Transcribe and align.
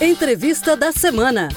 Entrevista 0.00 0.76
da 0.76 0.92
semana. 0.92 1.48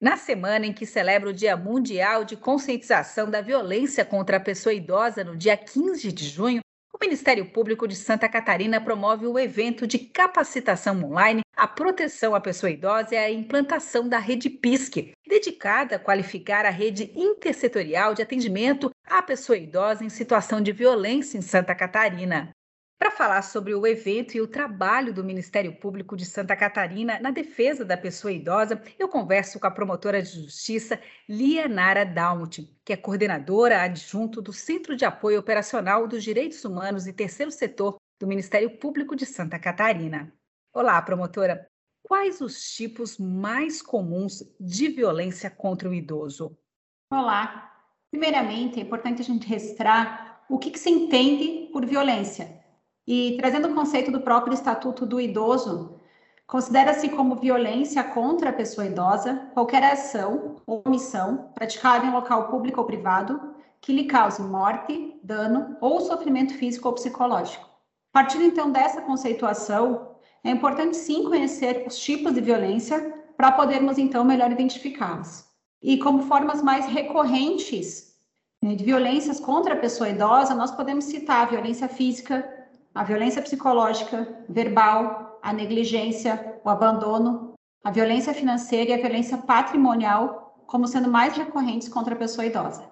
Na 0.00 0.16
semana 0.16 0.64
em 0.64 0.72
que 0.72 0.86
celebra 0.86 1.28
o 1.28 1.32
Dia 1.32 1.54
Mundial 1.54 2.24
de 2.24 2.34
Conscientização 2.34 3.30
da 3.30 3.42
Violência 3.42 4.06
contra 4.06 4.38
a 4.38 4.40
Pessoa 4.40 4.72
Idosa, 4.72 5.22
no 5.22 5.36
dia 5.36 5.54
15 5.54 6.10
de 6.10 6.24
junho, 6.26 6.60
o 6.94 6.98
Ministério 6.98 7.44
Público 7.44 7.86
de 7.86 7.94
Santa 7.94 8.26
Catarina 8.26 8.80
promove 8.80 9.26
o 9.26 9.38
evento 9.38 9.86
de 9.86 9.98
capacitação 9.98 11.04
online 11.04 11.42
à 11.54 11.68
proteção 11.68 12.34
à 12.34 12.40
pessoa 12.40 12.70
idosa 12.70 13.14
e 13.14 13.18
à 13.18 13.30
implantação 13.30 14.08
da 14.08 14.18
rede 14.18 14.48
PISC, 14.48 15.12
dedicada 15.28 15.96
a 15.96 15.98
qualificar 15.98 16.64
a 16.64 16.70
rede 16.70 17.12
intersetorial 17.14 18.14
de 18.14 18.22
atendimento 18.22 18.90
à 19.06 19.20
pessoa 19.20 19.58
idosa 19.58 20.02
em 20.02 20.08
situação 20.08 20.62
de 20.62 20.72
violência 20.72 21.36
em 21.36 21.42
Santa 21.42 21.74
Catarina. 21.74 22.50
Para 22.98 23.10
falar 23.10 23.42
sobre 23.42 23.74
o 23.74 23.86
evento 23.86 24.34
e 24.34 24.40
o 24.40 24.48
trabalho 24.48 25.12
do 25.12 25.22
Ministério 25.22 25.76
Público 25.76 26.16
de 26.16 26.24
Santa 26.24 26.56
Catarina 26.56 27.20
na 27.20 27.30
defesa 27.30 27.84
da 27.84 27.96
pessoa 27.96 28.32
idosa, 28.32 28.82
eu 28.98 29.06
converso 29.06 29.60
com 29.60 29.66
a 29.66 29.70
promotora 29.70 30.22
de 30.22 30.42
justiça 30.42 30.98
Lianara 31.28 32.06
Dalmut, 32.06 32.74
que 32.82 32.94
é 32.94 32.96
coordenadora 32.96 33.82
adjunto 33.82 34.40
do 34.40 34.50
Centro 34.50 34.96
de 34.96 35.04
Apoio 35.04 35.38
Operacional 35.38 36.08
dos 36.08 36.24
Direitos 36.24 36.64
Humanos 36.64 37.06
e 37.06 37.12
Terceiro 37.12 37.52
Setor 37.52 37.96
do 38.18 38.26
Ministério 38.26 38.78
Público 38.78 39.14
de 39.14 39.26
Santa 39.26 39.58
Catarina. 39.58 40.32
Olá, 40.72 41.00
promotora. 41.02 41.68
Quais 42.02 42.40
os 42.40 42.72
tipos 42.72 43.18
mais 43.18 43.82
comuns 43.82 44.42
de 44.58 44.88
violência 44.88 45.50
contra 45.50 45.88
o 45.88 45.92
idoso? 45.92 46.56
Olá. 47.12 47.74
Primeiramente, 48.10 48.80
é 48.80 48.82
importante 48.82 49.20
a 49.20 49.24
gente 49.24 49.46
registrar 49.46 50.46
o 50.48 50.58
que, 50.58 50.70
que 50.70 50.78
se 50.78 50.88
entende 50.88 51.68
por 51.72 51.84
violência. 51.84 52.55
E 53.06 53.36
trazendo 53.38 53.68
o 53.68 53.74
conceito 53.74 54.10
do 54.10 54.20
próprio 54.20 54.52
Estatuto 54.52 55.06
do 55.06 55.20
Idoso, 55.20 56.00
considera-se 56.46 57.08
como 57.10 57.36
violência 57.36 58.02
contra 58.02 58.50
a 58.50 58.52
pessoa 58.52 58.86
idosa 58.86 59.48
qualquer 59.54 59.84
ação 59.84 60.56
ou 60.66 60.82
omissão 60.84 61.50
praticada 61.54 62.06
em 62.06 62.12
local 62.12 62.48
público 62.48 62.80
ou 62.80 62.86
privado 62.86 63.54
que 63.80 63.92
lhe 63.92 64.04
cause 64.04 64.42
morte, 64.42 65.20
dano 65.22 65.76
ou 65.80 66.00
sofrimento 66.00 66.54
físico 66.54 66.88
ou 66.88 66.94
psicológico. 66.94 67.68
Partindo 68.12 68.44
então 68.44 68.72
dessa 68.72 69.00
conceituação, 69.02 70.16
é 70.42 70.50
importante 70.50 70.96
sim 70.96 71.22
conhecer 71.24 71.84
os 71.86 71.98
tipos 71.98 72.34
de 72.34 72.40
violência 72.40 73.14
para 73.36 73.52
podermos 73.52 73.98
então 73.98 74.24
melhor 74.24 74.50
identificá-los. 74.50 75.44
E 75.82 75.98
como 75.98 76.22
formas 76.22 76.62
mais 76.62 76.86
recorrentes 76.86 78.14
né, 78.62 78.74
de 78.74 78.82
violências 78.82 79.38
contra 79.38 79.74
a 79.74 79.78
pessoa 79.78 80.08
idosa, 80.08 80.54
nós 80.54 80.70
podemos 80.70 81.04
citar 81.04 81.42
a 81.42 81.50
violência 81.50 81.88
física, 81.88 82.55
a 82.96 83.04
violência 83.04 83.42
psicológica, 83.42 84.26
verbal, 84.48 85.38
a 85.42 85.52
negligência, 85.52 86.58
o 86.64 86.70
abandono, 86.70 87.52
a 87.84 87.90
violência 87.90 88.32
financeira 88.32 88.90
e 88.90 88.94
a 88.94 88.96
violência 88.96 89.36
patrimonial 89.36 90.64
como 90.66 90.88
sendo 90.88 91.06
mais 91.06 91.36
recorrentes 91.36 91.90
contra 91.90 92.14
a 92.14 92.18
pessoa 92.18 92.46
idosa. 92.46 92.90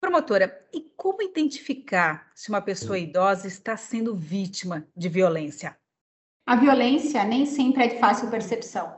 Promotora, 0.00 0.56
e 0.72 0.82
como 0.96 1.20
identificar 1.20 2.30
se 2.32 2.48
uma 2.48 2.62
pessoa 2.62 2.96
idosa 2.96 3.48
está 3.48 3.76
sendo 3.76 4.14
vítima 4.14 4.86
de 4.96 5.08
violência? 5.08 5.76
A 6.46 6.54
violência 6.54 7.24
nem 7.24 7.44
sempre 7.44 7.82
é 7.82 7.88
de 7.88 7.98
fácil 7.98 8.30
percepção. 8.30 8.94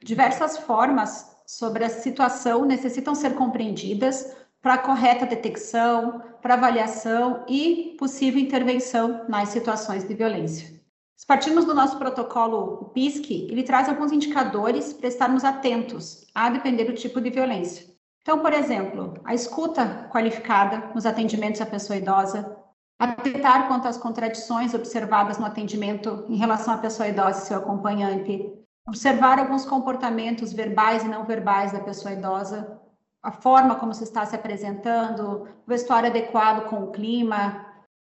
Diversas 0.00 0.58
formas 0.58 1.34
sobre 1.46 1.82
a 1.82 1.88
situação 1.88 2.66
necessitam 2.66 3.14
ser 3.14 3.34
compreendidas 3.34 4.36
para 4.62 4.78
correta 4.78 5.26
detecção, 5.26 6.22
para 6.42 6.54
avaliação 6.54 7.44
e 7.48 7.96
possível 7.98 8.40
intervenção 8.40 9.24
nas 9.28 9.50
situações 9.50 10.06
de 10.06 10.14
violência. 10.14 10.78
Se 11.16 11.26
partimos 11.26 11.64
do 11.64 11.74
nosso 11.74 11.98
protocolo, 11.98 12.78
o 12.80 12.84
PISC, 12.90 13.48
ele 13.50 13.64
traz 13.64 13.88
alguns 13.88 14.12
indicadores 14.12 14.92
para 14.92 15.08
estarmos 15.08 15.44
atentos, 15.44 16.24
a 16.34 16.48
depender 16.48 16.84
do 16.84 16.94
tipo 16.94 17.20
de 17.20 17.30
violência. 17.30 17.86
Então, 18.22 18.40
por 18.40 18.52
exemplo, 18.52 19.14
a 19.24 19.34
escuta 19.34 20.08
qualificada 20.12 20.92
nos 20.94 21.06
atendimentos 21.06 21.60
à 21.60 21.66
pessoa 21.66 21.96
idosa, 21.96 22.56
atentar 22.98 23.66
quanto 23.68 23.88
às 23.88 23.96
contradições 23.96 24.74
observadas 24.74 25.38
no 25.38 25.46
atendimento 25.46 26.24
em 26.28 26.36
relação 26.36 26.74
à 26.74 26.78
pessoa 26.78 27.08
idosa 27.08 27.42
e 27.42 27.46
seu 27.46 27.58
acompanhante, 27.58 28.52
observar 28.86 29.38
alguns 29.38 29.64
comportamentos 29.64 30.52
verbais 30.52 31.04
e 31.04 31.08
não 31.08 31.24
verbais 31.24 31.72
da 31.72 31.80
pessoa 31.80 32.12
idosa, 32.12 32.80
a 33.22 33.32
forma 33.32 33.76
como 33.76 33.92
se 33.92 34.04
está 34.04 34.24
se 34.24 34.36
apresentando, 34.36 35.42
o 35.42 35.48
vestuário 35.66 36.08
adequado 36.08 36.68
com 36.68 36.84
o 36.84 36.90
clima, 36.92 37.66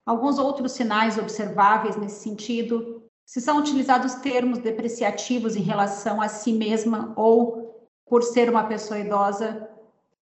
alguns 0.05 0.39
outros 0.39 0.73
sinais 0.73 1.19
observáveis 1.19 1.97
nesse 1.97 2.23
sentido, 2.23 3.03
se 3.25 3.41
são 3.41 3.59
utilizados 3.59 4.15
termos 4.17 4.59
depreciativos 4.59 5.57
em 5.57 5.63
relação 5.63 6.21
a 6.21 6.29
si 6.29 6.53
mesma 6.53 7.13
ou 7.17 7.89
por 8.09 8.23
ser 8.23 8.49
uma 8.49 8.65
pessoa 8.65 9.01
idosa, 9.01 9.69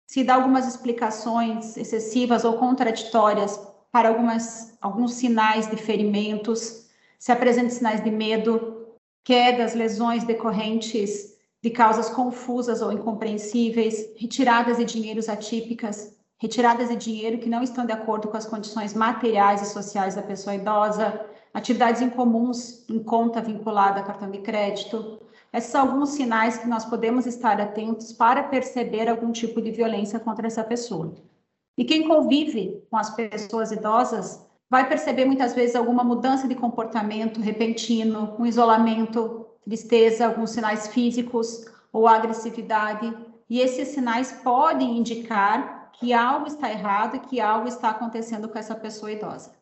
se 0.07 0.25
dá 0.25 0.35
algumas 0.35 0.67
explicações 0.67 1.77
excessivas 1.77 2.45
ou 2.45 2.57
contraditórias 2.57 3.61
para 3.93 4.09
algumas, 4.09 4.77
alguns 4.81 5.15
sinais 5.15 5.69
de 5.69 5.77
ferimentos, 5.77 6.89
se 7.19 7.33
apresentam 7.33 7.71
sinais 7.71 8.03
de 8.03 8.11
medo, 8.11 8.87
quedas, 9.25 9.75
lesões 9.75 10.25
decorrentes 10.25 11.36
de 11.62 11.71
causas 11.71 12.09
confusas 12.09 12.83
ou 12.83 12.93
incompreensíveis, 12.93 14.15
retiradas 14.17 14.78
de 14.78 14.84
dinheiros 14.84 15.28
atípicas, 15.28 16.17
retiradas 16.39 16.89
de 16.89 16.97
dinheiro 16.97 17.39
que 17.39 17.49
não 17.49 17.62
estão 17.62 17.87
de 17.87 17.93
acordo 17.93 18.28
com 18.28 18.37
as 18.37 18.47
condições 18.47 18.94
materiais 18.94 19.62
e 19.62 19.72
sociais 19.72 20.15
da 20.15 20.22
pessoa 20.22 20.55
idosa, 20.55 21.21
atividades 21.53 22.03
incomuns 22.03 22.89
em 22.89 23.03
conta 23.03 23.41
vinculada 23.41 24.00
a 24.00 24.05
cartão 24.05 24.31
de 24.31 24.39
crédito. 24.39 25.21
Esses 25.53 25.71
são 25.71 25.81
alguns 25.81 26.11
sinais 26.11 26.59
que 26.59 26.69
nós 26.69 26.84
podemos 26.84 27.27
estar 27.27 27.61
atentos 27.61 28.12
para 28.12 28.43
perceber 28.43 29.09
algum 29.09 29.33
tipo 29.33 29.62
de 29.62 29.71
violência 29.71 30.21
contra 30.21 30.47
essa 30.47 30.62
pessoa. 30.62 31.15
E 31.78 31.84
quem 31.84 32.06
convive 32.06 32.83
com 32.91 32.97
as 32.97 33.15
pessoas 33.15 33.72
idosas 33.72 34.45
vai 34.69 34.89
perceber 34.89 35.25
muitas 35.25 35.55
vezes 35.55 35.77
alguma 35.77 36.03
mudança 36.03 36.49
de 36.49 36.55
comportamento 36.55 37.41
repentino, 37.41 38.34
um 38.39 38.45
isolamento, 38.45 39.46
tristeza, 39.66 40.27
alguns 40.27 40.50
sinais 40.50 40.87
físicos 40.87 41.66
ou 41.93 42.06
agressividade. 42.06 43.12
E 43.50 43.60
esses 43.60 43.88
sinais 43.88 44.32
podem 44.32 44.97
indicar 44.99 45.91
que 45.93 46.12
algo 46.12 46.47
está 46.47 46.71
errado 46.71 47.16
e 47.16 47.21
que 47.21 47.41
algo 47.41 47.66
está 47.66 47.91
acontecendo 47.91 48.49
com 48.49 48.59
essa 48.59 48.75
pessoa 48.75 49.10
idosa. 49.10 49.53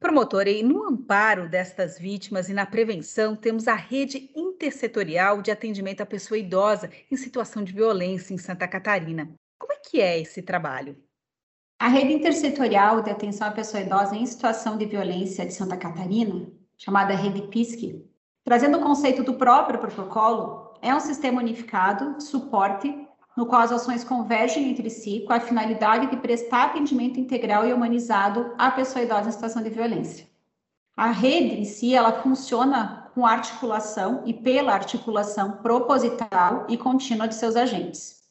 Promotora, 0.00 0.50
e 0.50 0.62
no 0.62 0.86
amparo 0.86 1.48
destas 1.48 1.98
vítimas 1.98 2.48
e 2.48 2.52
na 2.52 2.66
prevenção, 2.66 3.34
temos 3.34 3.66
a 3.66 3.74
rede 3.74 4.30
intersetorial 4.36 5.40
de 5.40 5.50
atendimento 5.50 6.02
à 6.02 6.06
pessoa 6.06 6.36
idosa 6.36 6.90
em 7.10 7.16
situação 7.16 7.64
de 7.64 7.72
violência 7.72 8.34
em 8.34 8.38
Santa 8.38 8.68
Catarina. 8.68 9.32
Como 9.58 9.72
é 9.72 9.76
que 9.76 10.00
é 10.00 10.20
esse 10.20 10.42
trabalho? 10.42 10.96
A 11.78 11.88
rede 11.88 12.12
intersetorial 12.12 13.02
de 13.02 13.10
atenção 13.10 13.48
à 13.48 13.50
pessoa 13.50 13.82
idosa 13.82 14.14
em 14.14 14.26
situação 14.26 14.76
de 14.76 14.84
violência 14.84 15.46
de 15.46 15.54
Santa 15.54 15.76
Catarina, 15.76 16.50
chamada 16.76 17.14
Rede 17.14 17.42
PISC, 17.48 18.04
Trazendo 18.44 18.76
o 18.76 18.82
conceito 18.82 19.22
do 19.22 19.34
próprio 19.34 19.78
protocolo, 19.78 20.74
é 20.82 20.94
um 20.94 21.00
sistema 21.00 21.40
unificado 21.40 22.18
de 22.18 22.24
suporte 22.24 22.94
no 23.34 23.46
qual 23.46 23.62
as 23.62 23.72
ações 23.72 24.04
convergem 24.04 24.68
entre 24.68 24.90
si 24.90 25.24
com 25.26 25.32
a 25.32 25.40
finalidade 25.40 26.08
de 26.08 26.18
prestar 26.18 26.66
atendimento 26.66 27.18
integral 27.18 27.66
e 27.66 27.72
humanizado 27.72 28.54
à 28.58 28.70
pessoa 28.70 29.02
idosa 29.02 29.30
em 29.30 29.32
situação 29.32 29.62
de 29.62 29.70
violência. 29.70 30.26
A 30.94 31.10
rede 31.10 31.58
em 31.58 31.64
si, 31.64 31.94
ela 31.94 32.20
funciona 32.20 33.10
com 33.14 33.26
articulação 33.26 34.22
e 34.26 34.34
pela 34.34 34.74
articulação 34.74 35.52
proposital 35.62 36.66
e 36.68 36.76
contínua 36.76 37.26
de 37.26 37.34
seus 37.34 37.56
agentes. 37.56 38.24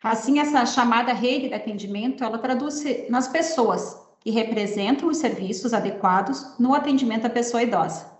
Assim, 0.00 0.38
essa 0.38 0.64
chamada 0.64 1.12
rede 1.12 1.48
de 1.48 1.54
atendimento, 1.54 2.22
ela 2.22 2.38
traduz 2.38 2.82
nas 3.10 3.26
pessoas 3.26 4.00
que 4.20 4.30
representam 4.30 5.08
os 5.08 5.16
serviços 5.16 5.74
adequados 5.74 6.56
no 6.60 6.74
atendimento 6.74 7.26
à 7.26 7.30
pessoa 7.30 7.62
idosa 7.62 8.11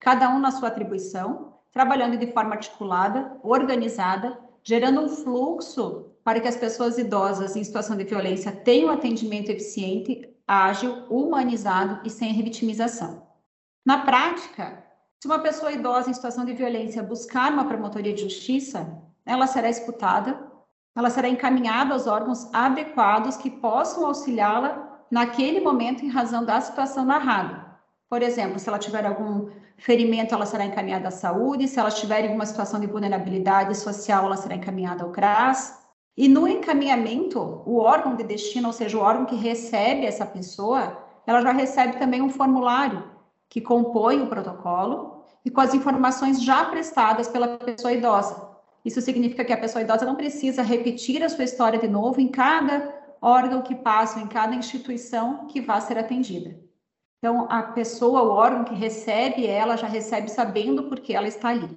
cada 0.00 0.30
um 0.30 0.40
na 0.40 0.50
sua 0.50 0.68
atribuição, 0.68 1.54
trabalhando 1.70 2.16
de 2.16 2.32
forma 2.32 2.54
articulada, 2.54 3.36
organizada, 3.42 4.38
gerando 4.62 5.02
um 5.02 5.08
fluxo 5.08 6.06
para 6.24 6.40
que 6.40 6.48
as 6.48 6.56
pessoas 6.56 6.98
idosas 6.98 7.54
em 7.54 7.62
situação 7.62 7.96
de 7.96 8.04
violência 8.04 8.50
tenham 8.50 8.90
atendimento 8.90 9.50
eficiente, 9.50 10.28
ágil, 10.46 11.04
humanizado 11.08 12.00
e 12.04 12.10
sem 12.10 12.32
revitimização. 12.32 13.26
Na 13.84 13.98
prática, 13.98 14.84
se 15.20 15.28
uma 15.28 15.38
pessoa 15.38 15.72
idosa 15.72 16.10
em 16.10 16.14
situação 16.14 16.44
de 16.44 16.54
violência 16.54 17.02
buscar 17.02 17.52
uma 17.52 17.66
promotoria 17.66 18.12
de 18.12 18.22
justiça, 18.22 19.00
ela 19.24 19.46
será 19.46 19.68
escutada, 19.68 20.50
ela 20.96 21.10
será 21.10 21.28
encaminhada 21.28 21.94
aos 21.94 22.06
órgãos 22.06 22.52
adequados 22.52 23.36
que 23.36 23.50
possam 23.50 24.06
auxiliá-la 24.06 25.04
naquele 25.10 25.60
momento 25.60 26.04
em 26.04 26.08
razão 26.08 26.44
da 26.44 26.60
situação 26.60 27.04
narrada. 27.04 27.69
Por 28.10 28.24
exemplo, 28.24 28.58
se 28.58 28.68
ela 28.68 28.76
tiver 28.80 29.06
algum 29.06 29.50
ferimento, 29.76 30.34
ela 30.34 30.44
será 30.44 30.64
encaminhada 30.66 31.06
à 31.06 31.10
saúde, 31.12 31.68
se 31.68 31.78
ela 31.78 31.92
tiver 31.92 32.24
alguma 32.24 32.44
situação 32.44 32.80
de 32.80 32.88
vulnerabilidade 32.88 33.76
social, 33.76 34.24
ela 34.24 34.36
será 34.36 34.56
encaminhada 34.56 35.04
ao 35.04 35.12
CRAS. 35.12 35.78
E 36.16 36.26
no 36.26 36.48
encaminhamento, 36.48 37.62
o 37.64 37.78
órgão 37.78 38.16
de 38.16 38.24
destino, 38.24 38.66
ou 38.66 38.72
seja, 38.72 38.98
o 38.98 39.00
órgão 39.00 39.26
que 39.26 39.36
recebe 39.36 40.04
essa 40.04 40.26
pessoa, 40.26 40.98
ela 41.24 41.40
já 41.40 41.52
recebe 41.52 41.98
também 41.98 42.20
um 42.20 42.28
formulário 42.28 43.04
que 43.48 43.60
compõem 43.60 44.22
o 44.22 44.26
protocolo 44.26 45.22
e 45.44 45.50
com 45.50 45.60
as 45.60 45.72
informações 45.72 46.42
já 46.42 46.64
prestadas 46.64 47.28
pela 47.28 47.58
pessoa 47.58 47.92
idosa. 47.92 48.50
Isso 48.84 49.00
significa 49.00 49.44
que 49.44 49.52
a 49.52 49.56
pessoa 49.56 49.82
idosa 49.82 50.04
não 50.04 50.16
precisa 50.16 50.62
repetir 50.62 51.22
a 51.22 51.28
sua 51.28 51.44
história 51.44 51.78
de 51.78 51.86
novo 51.86 52.20
em 52.20 52.26
cada 52.26 52.92
órgão 53.22 53.62
que 53.62 53.76
passa, 53.76 54.18
em 54.18 54.26
cada 54.26 54.56
instituição 54.56 55.46
que 55.46 55.60
vá 55.60 55.80
ser 55.80 55.96
atendida. 55.96 56.69
Então, 57.22 57.46
a 57.50 57.62
pessoa, 57.62 58.22
o 58.22 58.30
órgão 58.30 58.64
que 58.64 58.74
recebe 58.74 59.46
ela, 59.46 59.76
já 59.76 59.86
recebe 59.86 60.30
sabendo 60.30 60.84
por 60.84 61.00
que 61.00 61.12
ela 61.12 61.28
está 61.28 61.50
ali. 61.50 61.68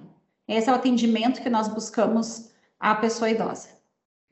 Esse 0.48 0.70
é 0.70 0.72
o 0.72 0.74
atendimento 0.74 1.42
que 1.42 1.50
nós 1.50 1.68
buscamos 1.68 2.50
à 2.80 2.94
pessoa 2.94 3.28
idosa. 3.28 3.68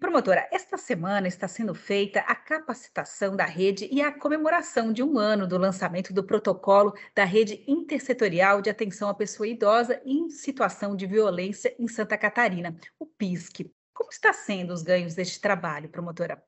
Promotora, 0.01 0.49
esta 0.51 0.79
semana 0.79 1.29
está 1.29 1.47
sendo 1.47 1.75
feita 1.75 2.21
a 2.21 2.35
capacitação 2.35 3.37
da 3.37 3.45
rede 3.45 3.89
e 3.93 4.01
a 4.01 4.11
comemoração 4.11 4.91
de 4.91 5.03
um 5.03 5.19
ano 5.19 5.47
do 5.47 5.59
lançamento 5.59 6.15
do 6.15 6.25
protocolo 6.25 6.95
da 7.15 7.25
Rede 7.25 7.63
Intersetorial 7.69 8.63
de 8.63 8.71
Atenção 8.71 9.09
à 9.09 9.15
Pessoa 9.15 9.47
Idosa 9.47 10.01
em 10.05 10.31
Situação 10.31 10.97
de 10.97 11.07
Violência 11.07 11.75
em 11.79 11.87
Santa 11.87 12.17
Catarina, 12.19 12.75
o 12.99 13.07
PISC. 13.07 13.71
Como 13.95 14.11
está 14.11 14.33
sendo 14.33 14.73
os 14.73 14.83
ganhos 14.83 15.15
deste 15.15 15.41
trabalho, 15.41 15.91
promotora? 15.91 16.43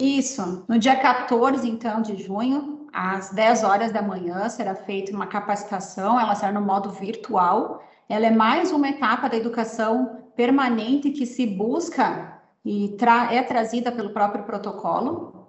Isso. 0.00 0.64
No 0.68 0.78
dia 0.78 0.98
14, 0.98 1.68
então, 1.68 2.00
de 2.00 2.22
junho, 2.22 2.79
às 2.92 3.30
10 3.30 3.64
horas 3.64 3.92
da 3.92 4.02
manhã, 4.02 4.48
será 4.48 4.74
feita 4.74 5.12
uma 5.12 5.26
capacitação, 5.26 6.18
ela 6.18 6.34
será 6.34 6.52
no 6.52 6.60
modo 6.60 6.90
virtual. 6.90 7.82
Ela 8.08 8.26
é 8.26 8.30
mais 8.30 8.72
uma 8.72 8.88
etapa 8.88 9.28
da 9.28 9.36
educação 9.36 10.24
permanente 10.34 11.10
que 11.10 11.26
se 11.26 11.46
busca 11.46 12.40
e 12.64 12.96
tra 12.98 13.32
é 13.32 13.42
trazida 13.42 13.92
pelo 13.92 14.10
próprio 14.10 14.44
protocolo. 14.44 15.40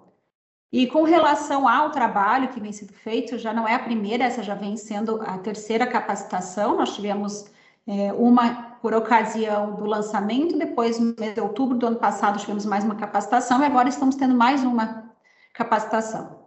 E 0.72 0.86
com 0.86 1.02
relação 1.02 1.68
ao 1.68 1.90
trabalho 1.90 2.48
que 2.48 2.60
vem 2.60 2.72
sendo 2.72 2.94
feito, 2.94 3.36
já 3.36 3.52
não 3.52 3.68
é 3.68 3.74
a 3.74 3.78
primeira, 3.78 4.24
essa 4.24 4.42
já 4.42 4.54
vem 4.54 4.76
sendo 4.76 5.20
a 5.22 5.36
terceira 5.38 5.86
capacitação. 5.86 6.78
Nós 6.78 6.94
tivemos 6.94 7.46
é, 7.86 8.12
uma 8.14 8.72
por 8.80 8.94
ocasião 8.94 9.74
do 9.74 9.84
lançamento, 9.84 10.58
depois, 10.58 10.98
no 10.98 11.14
mês 11.18 11.34
de 11.34 11.40
outubro 11.40 11.78
do 11.78 11.86
ano 11.86 11.96
passado, 11.96 12.38
tivemos 12.38 12.66
mais 12.66 12.84
uma 12.84 12.96
capacitação, 12.96 13.62
e 13.62 13.64
agora 13.64 13.88
estamos 13.88 14.16
tendo 14.16 14.34
mais 14.34 14.64
uma 14.64 15.12
capacitação. 15.54 16.41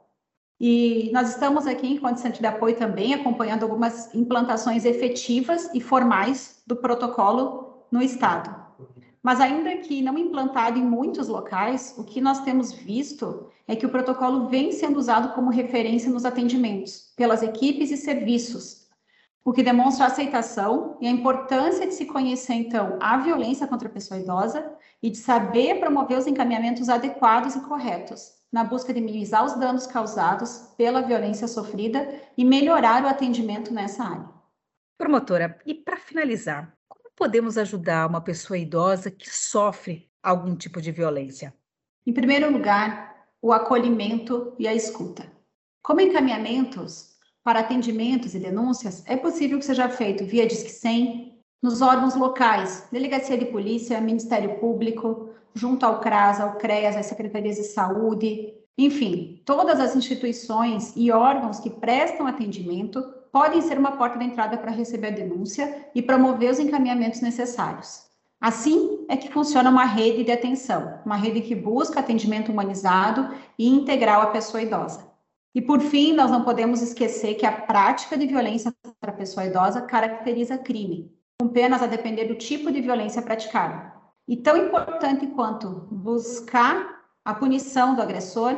E 0.59 1.09
nós 1.13 1.29
estamos 1.29 1.67
aqui, 1.67 1.87
enquanto 1.87 2.17
centro 2.17 2.39
de 2.39 2.47
apoio, 2.47 2.77
também 2.77 3.13
acompanhando 3.13 3.63
algumas 3.63 4.13
implantações 4.15 4.85
efetivas 4.85 5.69
e 5.73 5.81
formais 5.81 6.61
do 6.65 6.77
protocolo 6.77 7.85
no 7.91 8.01
Estado. 8.01 8.55
Mas 9.21 9.41
ainda 9.41 9.75
que 9.77 10.01
não 10.01 10.17
implantado 10.17 10.77
em 10.77 10.83
muitos 10.83 11.27
locais, 11.27 11.95
o 11.97 12.03
que 12.03 12.21
nós 12.21 12.41
temos 12.41 12.71
visto 12.71 13.49
é 13.67 13.75
que 13.75 13.85
o 13.85 13.89
protocolo 13.89 14.47
vem 14.47 14.71
sendo 14.71 14.97
usado 14.97 15.33
como 15.33 15.49
referência 15.49 16.11
nos 16.11 16.25
atendimentos 16.25 17.11
pelas 17.17 17.41
equipes 17.41 17.91
e 17.91 17.97
serviços, 17.97 18.85
o 19.43 19.51
que 19.51 19.63
demonstra 19.63 20.05
a 20.05 20.07
aceitação 20.07 20.97
e 21.01 21.07
a 21.07 21.11
importância 21.11 21.85
de 21.85 21.93
se 21.93 22.05
conhecer 22.05 22.53
então 22.53 22.97
a 23.01 23.17
violência 23.17 23.67
contra 23.67 23.87
a 23.87 23.91
pessoa 23.91 24.19
idosa 24.19 24.71
e 25.01 25.09
de 25.09 25.17
saber 25.17 25.79
promover 25.79 26.17
os 26.17 26.27
encaminhamentos 26.27 26.87
adequados 26.87 27.55
e 27.55 27.61
corretos 27.61 28.35
na 28.55 28.63
busca 28.63 28.93
de 28.93 29.01
minimizar 29.01 29.43
os 29.43 29.59
danos 29.59 29.85
causados 29.85 30.73
pela 30.77 31.01
violência 31.01 31.45
sofrida 31.45 32.07
e 32.37 32.45
melhorar 32.45 33.03
o 33.03 33.07
atendimento 33.07 33.73
nessa 33.73 34.05
área. 34.05 34.29
Promotora, 34.97 35.59
e 35.65 35.73
para 35.73 35.97
finalizar, 35.97 36.73
podemos 37.17 37.57
ajudar 37.57 38.07
uma 38.07 38.21
pessoa 38.21 38.57
idosa 38.57 39.11
que 39.11 39.29
sofre 39.29 40.09
algum 40.23 40.55
tipo 40.55 40.79
de 40.81 40.89
violência? 40.93 41.53
Em 42.07 42.13
primeiro 42.13 42.49
lugar, 42.49 43.27
o 43.41 43.51
acolhimento 43.51 44.55
e 44.57 44.69
a 44.69 44.73
escuta. 44.73 45.29
Como 45.83 45.99
encaminhamentos 45.99 47.17
para 47.43 47.59
atendimentos 47.59 48.35
e 48.35 48.39
denúncias, 48.39 49.03
é 49.05 49.17
possível 49.17 49.59
que 49.59 49.65
seja 49.65 49.89
feito 49.89 50.23
via 50.23 50.47
Disque 50.47 50.69
100, 50.69 51.43
nos 51.61 51.81
órgãos 51.81 52.15
locais, 52.15 52.87
Delegacia 52.89 53.37
de 53.37 53.47
Polícia, 53.47 53.99
Ministério 53.99 54.61
Público, 54.61 55.24
junto 55.55 55.85
ao 55.85 55.99
CRAS, 55.99 56.39
ao 56.39 56.57
CREAS, 56.57 56.97
às 56.97 57.05
Secretarias 57.05 57.55
de 57.55 57.63
Saúde, 57.63 58.53
enfim, 58.77 59.41
todas 59.45 59.79
as 59.79 59.95
instituições 59.95 60.93
e 60.97 61.09
órgãos 61.11 61.59
que 61.61 61.69
prestam 61.69 62.27
atendimento 62.27 63.01
podem 63.31 63.61
ser 63.61 63.79
uma 63.79 63.93
porta 63.93 64.19
de 64.19 64.25
entrada 64.25 64.57
para 64.57 64.71
receber 64.71 65.07
a 65.07 65.11
denúncia 65.11 65.89
e 65.95 66.01
promover 66.01 66.51
os 66.51 66.59
encaminhamentos 66.59 67.21
necessários. 67.21 68.05
Assim 68.39 69.05
é 69.07 69.15
que 69.15 69.31
funciona 69.31 69.69
uma 69.69 69.85
rede 69.85 70.25
de 70.25 70.31
atenção, 70.31 70.99
uma 71.05 71.15
rede 71.15 71.41
que 71.41 71.55
busca 71.55 72.01
atendimento 72.01 72.51
humanizado 72.51 73.33
e 73.57 73.67
integral 73.67 74.21
à 74.21 74.27
pessoa 74.27 74.61
idosa. 74.61 75.09
E 75.53 75.61
por 75.61 75.79
fim, 75.79 76.11
nós 76.11 76.29
não 76.29 76.43
podemos 76.43 76.81
esquecer 76.81 77.35
que 77.35 77.45
a 77.45 77.51
prática 77.51 78.17
de 78.17 78.27
violência 78.27 78.73
contra 78.83 79.11
a 79.11 79.13
pessoa 79.13 79.45
idosa 79.45 79.81
caracteriza 79.81 80.57
crime, 80.57 81.09
com 81.39 81.47
penas 81.47 81.81
a 81.81 81.87
depender 81.87 82.25
do 82.25 82.35
tipo 82.35 82.69
de 82.69 82.81
violência 82.81 83.21
praticada. 83.21 83.94
E 84.27 84.37
tão 84.37 84.57
importante 84.57 85.27
quanto 85.27 85.87
buscar 85.91 87.03
a 87.23 87.33
punição 87.33 87.95
do 87.95 88.01
agressor 88.01 88.55